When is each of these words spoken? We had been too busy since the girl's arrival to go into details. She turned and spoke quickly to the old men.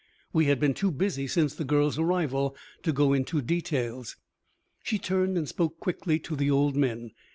We 0.33 0.45
had 0.45 0.59
been 0.59 0.73
too 0.73 0.89
busy 0.89 1.27
since 1.27 1.53
the 1.53 1.63
girl's 1.63 1.99
arrival 1.99 2.55
to 2.81 2.91
go 2.91 3.13
into 3.13 3.39
details. 3.39 4.15
She 4.81 4.97
turned 4.97 5.37
and 5.37 5.47
spoke 5.47 5.79
quickly 5.79 6.17
to 6.21 6.35
the 6.35 6.49
old 6.49 6.75
men. 6.75 7.11